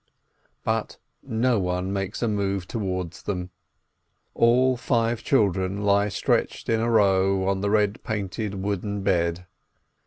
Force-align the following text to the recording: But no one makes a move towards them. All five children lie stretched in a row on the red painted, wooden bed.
But 0.63 0.97
no 1.21 1.59
one 1.59 1.93
makes 1.93 2.23
a 2.23 2.27
move 2.27 2.67
towards 2.67 3.21
them. 3.21 3.51
All 4.33 4.75
five 4.75 5.21
children 5.23 5.83
lie 5.83 6.09
stretched 6.09 6.69
in 6.69 6.79
a 6.79 6.89
row 6.89 7.47
on 7.47 7.61
the 7.61 7.69
red 7.69 8.01
painted, 8.03 8.55
wooden 8.63 9.03
bed. 9.03 9.45